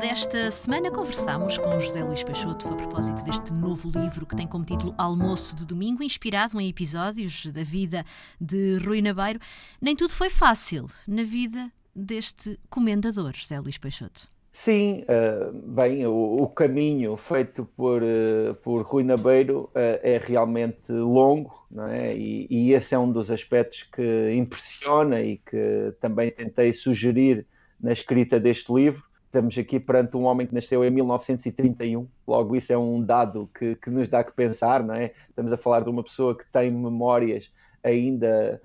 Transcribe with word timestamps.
Esta 0.00 0.50
semana 0.50 0.90
conversámos 0.90 1.58
com 1.58 1.80
José 1.80 2.04
Luís 2.04 2.22
Peixoto 2.22 2.68
a 2.68 2.76
propósito 2.76 3.24
deste 3.24 3.52
novo 3.52 3.90
livro 3.90 4.24
que 4.24 4.36
tem 4.36 4.46
como 4.46 4.64
título 4.64 4.94
Almoço 4.96 5.56
de 5.56 5.66
Domingo, 5.66 6.02
inspirado 6.02 6.60
em 6.60 6.68
episódios 6.68 7.46
da 7.46 7.64
vida 7.64 8.04
de 8.40 8.78
Rui 8.78 9.02
Nabeiro. 9.02 9.40
Nem 9.80 9.96
tudo 9.96 10.12
foi 10.12 10.30
fácil 10.30 10.86
na 11.06 11.24
vida 11.24 11.70
deste 11.94 12.58
comendador, 12.70 13.32
José 13.34 13.58
Luís 13.58 13.76
Peixoto. 13.76 14.28
Sim, 14.52 15.04
uh, 15.04 15.52
bem, 15.52 16.06
o, 16.06 16.42
o, 16.42 16.48
caminho 16.48 17.16
feito 17.16 17.64
por, 17.76 18.02
uh, 18.02 18.54
por 18.62 18.82
Rui 18.82 19.04
Nabeiro 19.04 19.64
uh, 19.74 20.00
é 20.02 20.20
realmente 20.22 20.90
longo, 20.90 21.66
não 21.70 21.86
é? 21.86 22.16
E, 22.16 22.46
e, 22.48 22.72
esse 22.72 22.94
é 22.94 22.98
um 22.98 23.10
dos 23.10 23.30
aspectos 23.30 23.82
que 23.82 24.32
impressiona 24.32 25.20
e 25.20 25.38
que 25.38 25.92
também 26.00 26.30
tentei 26.30 26.72
sugerir 26.72 27.46
na 27.80 27.92
escrita 27.92 28.40
deste 28.40 28.72
livro. 28.72 29.07
Estamos 29.28 29.56
aqui 29.58 29.78
perante 29.78 30.16
um 30.16 30.24
homem 30.24 30.46
que 30.46 30.54
nasceu 30.54 30.82
em 30.82 30.90
1931, 30.90 32.08
logo 32.26 32.56
isso 32.56 32.72
é 32.72 32.78
um 32.78 33.02
dado 33.02 33.48
que, 33.56 33.76
que 33.76 33.90
nos 33.90 34.08
dá 34.08 34.24
que 34.24 34.32
pensar, 34.32 34.82
não 34.82 34.94
é? 34.94 35.12
Estamos 35.28 35.52
a 35.52 35.56
falar 35.56 35.80
de 35.80 35.90
uma 35.90 36.02
pessoa 36.02 36.36
que 36.36 36.44
tem 36.50 36.70
memórias 36.70 37.52
ainda 37.84 38.60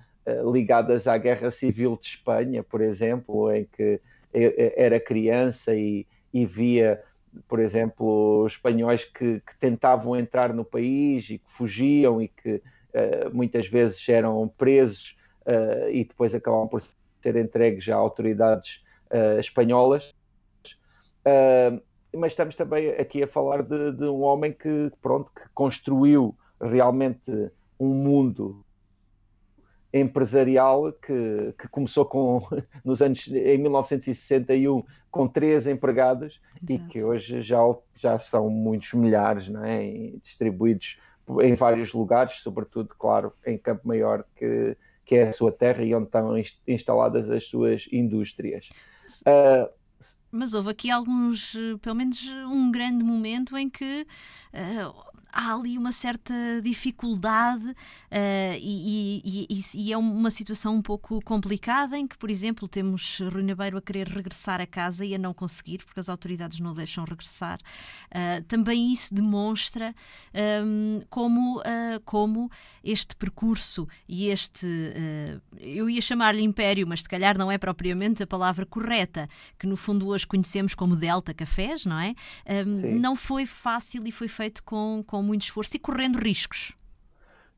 ligadas 0.51 1.07
à 1.07 1.17
Guerra 1.17 1.51
Civil 1.51 1.97
de 1.99 2.07
Espanha, 2.07 2.63
por 2.63 2.81
exemplo, 2.81 3.51
em 3.51 3.65
que 3.65 3.99
era 4.33 4.99
criança 4.99 5.75
e, 5.75 6.07
e 6.33 6.45
via, 6.45 7.01
por 7.47 7.59
exemplo, 7.59 8.45
espanhóis 8.47 9.03
que, 9.03 9.41
que, 9.41 9.57
tentavam 9.59 10.15
entrar 10.15 10.53
no 10.53 10.63
país 10.63 11.29
e 11.29 11.37
que 11.37 11.49
fugiam 11.49 12.21
e 12.21 12.27
que 12.27 12.55
uh, 12.55 13.33
muitas 13.33 13.67
vezes 13.67 14.07
eram 14.09 14.47
presos 14.57 15.17
uh, 15.45 15.89
e 15.89 16.05
depois 16.05 16.33
acabavam 16.33 16.67
por 16.67 16.81
ser 16.81 17.35
entregues 17.35 17.87
a 17.89 17.95
autoridades 17.95 18.81
uh, 21.25 21.81
mas 22.15 22.33
estamos 22.33 22.55
também 22.55 22.89
aqui 22.91 23.23
a 23.23 23.27
falar 23.27 23.63
de, 23.63 23.91
de 23.93 24.05
um 24.05 24.21
homem 24.21 24.51
que, 24.53 24.91
pronto, 25.01 25.31
que 25.33 25.41
construiu 25.53 26.35
realmente 26.61 27.31
um 27.79 27.89
mundo 27.89 28.63
empresarial 29.93 30.91
que, 30.91 31.53
que 31.57 31.67
começou 31.67 32.05
com, 32.05 32.41
nos 32.83 33.01
anos, 33.01 33.27
em 33.27 33.57
1961 33.57 34.83
com 35.11 35.27
três 35.27 35.67
empregados 35.67 36.41
Exato. 36.67 36.73
e 36.73 36.79
que 36.87 37.03
hoje 37.03 37.41
já, 37.41 37.59
já 37.93 38.17
são 38.17 38.49
muitos 38.49 38.93
milhares 38.93 39.47
não 39.47 39.63
é? 39.63 40.11
distribuídos 40.21 40.97
em 41.41 41.55
vários 41.55 41.93
lugares, 41.93 42.39
sobretudo, 42.39 42.93
claro, 42.97 43.31
em 43.45 43.57
Campo 43.57 43.87
Maior, 43.87 44.25
que, 44.35 44.75
que 45.05 45.15
é 45.15 45.29
a 45.29 45.33
sua 45.33 45.51
terra 45.51 45.83
e 45.83 45.95
onde 45.95 46.07
estão 46.07 46.33
instaladas 46.67 47.29
as 47.29 47.45
suas 47.45 47.87
indústrias. 47.91 48.69
Uh, 49.21 49.69
mas 50.31 50.53
houve 50.53 50.69
aqui 50.69 50.89
alguns, 50.89 51.55
pelo 51.81 51.95
menos 51.95 52.23
um 52.47 52.71
grande 52.71 53.03
momento 53.03 53.55
em 53.57 53.69
que 53.69 54.07
uh, 54.53 55.12
há 55.33 55.53
ali 55.55 55.77
uma 55.77 55.91
certa 55.91 56.33
dificuldade 56.61 57.65
uh, 57.65 57.75
e, 58.61 59.47
e, 59.49 59.63
e, 59.73 59.91
é 59.91 59.97
uma 59.97 60.29
situação 60.29 60.75
um 60.75 60.81
pouco 60.81 61.19
complicada 61.23 61.97
em 61.97 62.07
que, 62.07 62.17
por 62.17 62.29
exemplo, 62.29 62.67
temos 62.67 63.19
Rui 63.19 63.41
Nabeiro 63.41 63.77
a 63.77 63.81
querer 63.81 64.07
regressar 64.07 64.61
a 64.61 64.67
casa 64.67 65.03
e 65.03 65.15
a 65.15 65.17
não 65.17 65.33
conseguir 65.33 65.83
porque 65.83 65.99
as 65.99 66.07
autoridades 66.07 66.59
não 66.59 66.73
deixam 66.73 67.03
regressar. 67.03 67.59
Uh, 68.09 68.43
também 68.43 68.93
isso 68.93 69.13
demonstra 69.13 69.95
um, 70.63 71.01
como, 71.09 71.59
uh, 71.59 71.99
como 72.05 72.51
este 72.83 73.15
percurso 73.15 73.87
e 74.07 74.27
este, 74.27 74.67
eu 75.59 75.89
ia 75.89 76.01
chamar-lhe 76.01 76.43
império, 76.43 76.85
mas 76.85 77.01
se 77.01 77.09
calhar 77.09 77.37
não 77.37 77.51
é 77.51 77.57
propriamente 77.57 78.21
a 78.21 78.27
palavra 78.27 78.65
correta, 78.65 79.27
que 79.57 79.65
no 79.65 79.75
fundo 79.77 80.07
hoje 80.07 80.27
conhecemos 80.27 80.75
como 80.75 80.95
Delta 80.95 81.33
Cafés, 81.33 81.85
não 81.85 81.99
é? 81.99 82.13
Um, 82.45 82.99
não 82.99 83.15
foi 83.15 83.45
fácil 83.45 84.05
e 84.05 84.11
foi 84.11 84.27
feito 84.27 84.63
com, 84.63 85.03
com 85.07 85.22
muito 85.23 85.43
esforço 85.43 85.75
e 85.75 85.79
correndo 85.79 86.19
riscos? 86.19 86.73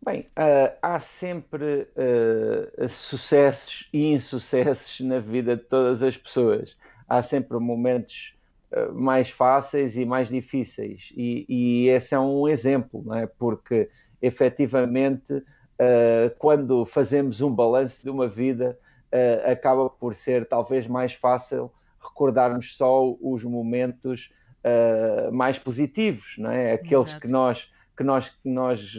Bem, 0.05 0.27
uh, 0.37 0.71
há 0.83 0.99
sempre 0.99 1.87
uh, 1.97 2.87
sucessos 2.87 3.89
e 3.91 4.05
insucessos 4.05 4.99
na 4.99 5.19
vida 5.19 5.55
de 5.55 5.63
todas 5.63 6.03
as 6.03 6.15
pessoas. 6.15 6.77
Há 7.09 7.23
sempre 7.23 7.57
momentos 7.57 8.35
uh, 8.71 8.93
mais 8.93 9.31
fáceis 9.31 9.97
e 9.97 10.05
mais 10.05 10.29
difíceis. 10.29 11.11
E, 11.17 11.43
e, 11.49 11.89
esse 11.89 12.13
é 12.13 12.19
um 12.19 12.47
exemplo, 12.47 13.01
não 13.03 13.15
é? 13.15 13.25
porque 13.25 13.89
efetivamente, 14.21 15.43
quando 16.39 16.85
fazemos 16.85 17.41
um 17.41 17.53
balanço 17.53 18.01
de 18.01 18.09
uma 18.09 18.27
vida, 18.27 18.79
acaba 19.45 19.89
por 19.89 20.15
ser 20.15 20.47
talvez 20.47 20.87
mais 20.87 21.13
fácil 21.13 21.69
recordarmos 22.01 22.77
só 22.77 23.13
os 23.21 23.43
momentos 23.43 24.31
mais 25.31 25.59
positivos, 25.59 26.35
não 26.37 26.51
é? 26.51 26.73
aqueles 26.73 27.09
Exato. 27.09 27.21
que 27.21 27.27
nós 27.27 27.71
que 27.95 28.03
nós, 28.03 28.29
que 28.29 28.49
nós 28.49 28.93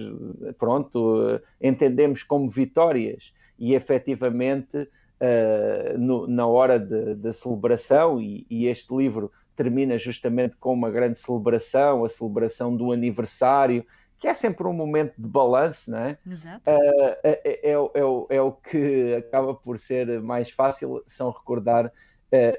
pronto, 0.59 1.41
entendemos 1.61 2.23
como 2.23 2.49
vitórias 2.49 3.33
e 3.59 3.75
efetivamente 3.75 4.89
uh, 5.21 5.99
no, 5.99 6.27
na 6.27 6.47
hora 6.47 6.79
da 6.79 7.33
celebração, 7.33 8.21
e, 8.21 8.47
e, 8.49 8.67
este 8.67 8.95
livro 8.95 9.31
termina 9.55 9.99
justamente 9.99 10.57
com 10.57 10.73
uma 10.73 10.91
grande 10.91 11.19
celebração, 11.19 12.05
a 12.05 12.09
celebração 12.09 12.77
do 12.77 12.93
aniversário, 12.93 13.85
que 14.19 14.29
é 14.29 14.35
sempre 14.35 14.67
um 14.67 14.73
momento 14.73 15.15
de 15.17 15.29
balanço, 15.29 15.91
não 15.91 15.99
é? 15.99 16.19
Exato. 16.27 16.71
Uh, 16.71 17.17
é, 17.23 17.41
é, 17.45 17.71
é, 17.71 18.37
é, 18.37 18.41
o 18.43 18.53
que 18.53 19.15
acaba 19.15 19.55
por 19.55 19.79
ser 19.79 20.21
mais 20.23 20.51
fácil, 20.51 21.03
são 21.07 21.31
recordar 21.31 21.87
uh, 21.87 21.93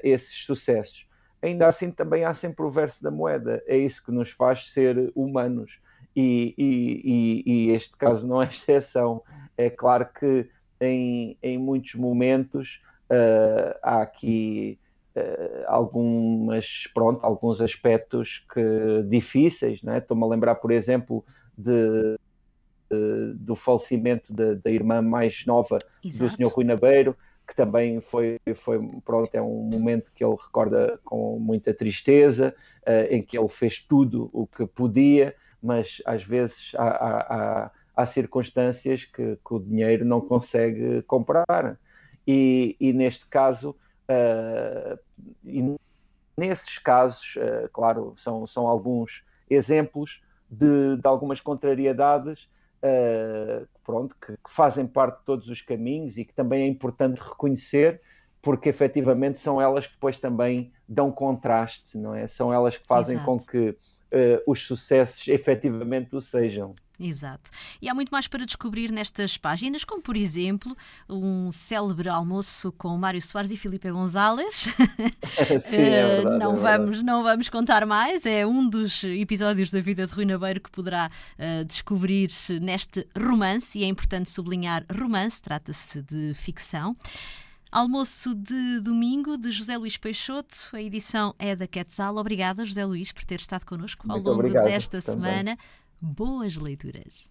esses 0.02 0.44
sucessos. 0.44 1.07
Ainda 1.40 1.68
assim, 1.68 1.90
também 1.90 2.24
há 2.24 2.34
sempre 2.34 2.64
o 2.64 2.70
verso 2.70 3.02
da 3.02 3.10
moeda, 3.10 3.62
é 3.66 3.76
isso 3.76 4.04
que 4.04 4.10
nos 4.10 4.30
faz 4.30 4.72
ser 4.72 5.12
humanos 5.14 5.78
e, 6.18 6.54
e, 6.58 7.42
e, 7.46 7.70
este 7.70 7.96
caso 7.96 8.26
não 8.26 8.42
é 8.42 8.46
exceção. 8.48 9.22
É 9.56 9.70
claro 9.70 10.08
que 10.18 10.48
em, 10.80 11.36
em 11.40 11.58
muitos 11.58 11.94
momentos 11.94 12.82
uh, 13.04 13.78
há 13.82 14.02
aqui 14.02 14.78
uh, 15.16 15.64
algumas, 15.66 16.88
pronto, 16.92 17.24
alguns 17.24 17.60
aspectos 17.60 18.44
que, 18.52 19.02
difíceis. 19.08 19.82
Né? 19.82 19.98
Estou-me 19.98 20.24
a 20.24 20.26
lembrar, 20.26 20.56
por 20.56 20.72
exemplo, 20.72 21.24
de, 21.56 22.18
de 22.90 23.34
do 23.34 23.54
falecimento 23.54 24.32
da 24.32 24.70
irmã 24.70 25.02
mais 25.02 25.44
nova 25.44 25.78
Exato. 26.02 26.36
do 26.36 26.36
Sr. 26.36 26.50
Rui 26.50 26.64
Nabeiro, 26.64 27.14
que 27.48 27.56
também 27.56 27.98
foi, 28.02 28.38
foi 28.56 28.78
pronto, 29.02 29.34
é 29.34 29.40
um 29.40 29.62
momento 29.62 30.12
que 30.14 30.22
ele 30.22 30.36
recorda 30.36 31.00
com 31.02 31.38
muita 31.38 31.72
tristeza, 31.72 32.54
uh, 32.86 33.10
em 33.10 33.22
que 33.22 33.38
ele 33.38 33.48
fez 33.48 33.82
tudo 33.82 34.28
o 34.34 34.46
que 34.46 34.66
podia, 34.66 35.34
mas 35.62 36.02
às 36.04 36.22
vezes 36.22 36.72
há, 36.76 36.88
há, 36.88 37.70
há 37.96 38.06
circunstâncias 38.06 39.06
que, 39.06 39.36
que, 39.36 39.54
o 39.54 39.58
dinheiro 39.58 40.04
não 40.04 40.20
consegue 40.20 41.00
comprar. 41.02 41.80
E, 42.26 42.76
e 42.78 42.92
neste 42.92 43.26
caso, 43.26 43.74
uh, 44.10 44.98
e 45.42 45.74
nesses 46.36 46.76
casos, 46.76 47.36
uh, 47.36 47.68
claro, 47.72 48.12
são, 48.18 48.46
são 48.46 48.66
alguns 48.66 49.24
exemplos 49.48 50.22
de, 50.50 50.98
de 50.98 51.08
algumas 51.08 51.40
contrariedades 51.40 52.46
uh, 52.82 53.66
pronto, 53.84 54.14
que, 54.20 54.32
que, 54.32 54.50
fazem 54.50 54.86
parte 54.86 55.18
de 55.18 55.24
todos 55.24 55.48
os 55.48 55.62
caminhos 55.62 56.18
e 56.18 56.24
que 56.24 56.32
também 56.32 56.62
é 56.62 56.66
importante 56.66 57.18
reconhecer, 57.18 58.00
porque 58.40 58.68
efetivamente 58.68 59.40
são 59.40 59.60
elas 59.60 59.86
que 59.86 59.94
depois 59.94 60.16
também 60.16 60.72
dão 60.88 61.10
contraste, 61.10 61.98
não 61.98 62.14
é? 62.14 62.26
São 62.26 62.52
elas 62.52 62.76
que 62.76 62.86
fazem 62.86 63.16
Exato. 63.16 63.26
com 63.26 63.38
que 63.38 63.70
uh, 63.70 64.42
os 64.46 64.66
sucessos 64.66 65.26
efetivamente 65.28 66.14
o 66.14 66.20
sejam. 66.20 66.74
Exato. 66.98 67.50
E 67.80 67.88
há 67.88 67.94
muito 67.94 68.10
mais 68.10 68.26
para 68.26 68.44
descobrir 68.44 68.90
nestas 68.90 69.36
páginas, 69.38 69.84
como 69.84 70.02
por 70.02 70.16
exemplo 70.16 70.76
um 71.08 71.50
célebre 71.52 72.08
almoço 72.08 72.72
com 72.72 72.96
Mário 72.98 73.22
Soares 73.22 73.50
e 73.52 73.56
Filipe 73.56 73.90
Gonzalez. 73.90 74.66
Sim, 75.60 75.76
é 75.76 76.06
verdade, 76.16 76.38
não, 76.38 76.54
é 76.54 76.56
vamos, 76.56 77.02
não 77.02 77.22
vamos 77.22 77.48
contar 77.48 77.86
mais, 77.86 78.26
é 78.26 78.44
um 78.44 78.68
dos 78.68 79.04
episódios 79.04 79.70
da 79.70 79.80
vida 79.80 80.06
de 80.06 80.12
Rui 80.12 80.24
Nabeiro 80.24 80.60
que 80.60 80.70
poderá 80.70 81.08
uh, 81.38 81.64
descobrir 81.64 82.30
neste 82.60 83.06
romance, 83.16 83.78
e 83.78 83.84
é 83.84 83.86
importante 83.86 84.30
sublinhar 84.30 84.84
romance, 84.90 85.40
trata-se 85.40 86.02
de 86.02 86.34
ficção. 86.34 86.96
Almoço 87.70 88.34
de 88.34 88.80
domingo 88.80 89.36
de 89.36 89.52
José 89.52 89.76
Luís 89.76 89.98
Peixoto. 89.98 90.56
A 90.72 90.80
edição 90.80 91.34
é 91.38 91.54
da 91.54 91.66
Quetzal. 91.66 92.16
Obrigada, 92.16 92.64
José 92.64 92.82
Luís, 92.84 93.12
por 93.12 93.24
ter 93.24 93.40
estado 93.40 93.66
connosco 93.66 94.10
ao 94.10 94.16
Muito 94.16 94.30
longo 94.30 94.64
desta 94.64 95.02
também. 95.02 95.30
semana. 95.30 95.58
Boas 96.00 96.56
leituras. 96.56 97.28